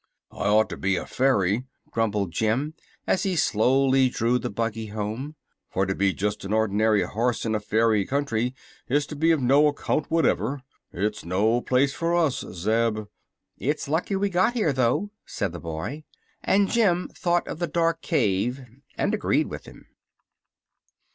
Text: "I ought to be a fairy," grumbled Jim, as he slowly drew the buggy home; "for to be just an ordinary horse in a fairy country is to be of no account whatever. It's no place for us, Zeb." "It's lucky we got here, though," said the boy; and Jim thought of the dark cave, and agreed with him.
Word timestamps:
"I 0.31 0.47
ought 0.47 0.67
to 0.69 0.77
be 0.77 0.95
a 0.95 1.05
fairy," 1.05 1.63
grumbled 1.91 2.31
Jim, 2.31 2.73
as 3.05 3.21
he 3.21 3.35
slowly 3.35 4.09
drew 4.09 4.39
the 4.39 4.49
buggy 4.49 4.87
home; 4.87 5.35
"for 5.69 5.85
to 5.85 5.93
be 5.93 6.11
just 6.11 6.43
an 6.43 6.51
ordinary 6.51 7.03
horse 7.03 7.45
in 7.45 7.53
a 7.53 7.59
fairy 7.59 8.03
country 8.07 8.55
is 8.89 9.05
to 9.05 9.15
be 9.15 9.29
of 9.29 9.43
no 9.43 9.67
account 9.67 10.09
whatever. 10.09 10.63
It's 10.91 11.23
no 11.23 11.61
place 11.61 11.93
for 11.93 12.15
us, 12.15 12.39
Zeb." 12.51 13.01
"It's 13.59 13.87
lucky 13.87 14.15
we 14.15 14.29
got 14.29 14.55
here, 14.55 14.73
though," 14.73 15.11
said 15.23 15.51
the 15.51 15.59
boy; 15.59 16.03
and 16.43 16.67
Jim 16.67 17.07
thought 17.09 17.47
of 17.47 17.59
the 17.59 17.67
dark 17.67 18.01
cave, 18.01 18.65
and 18.97 19.13
agreed 19.13 19.45
with 19.51 19.65
him. 19.65 19.85